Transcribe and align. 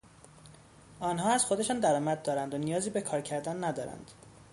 آنها 0.99 1.31
از 1.33 1.45
خودشان 1.45 1.79
درآمد 1.79 2.21
دارند 2.23 2.53
و 2.53 2.57
نیازی 2.57 2.89
به 2.89 3.01
کار 3.01 3.21
کردن 3.21 3.63
ندارند. 3.63 4.11